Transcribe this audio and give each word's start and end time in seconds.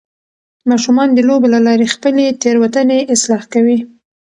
ماشومان 0.69 1.07
د 1.13 1.19
لوبو 1.27 1.47
له 1.53 1.59
لارې 1.67 1.91
خپلې 1.95 2.25
تیروتنې 2.41 2.99
اصلاح 3.13 3.43
کوي. 3.53 3.77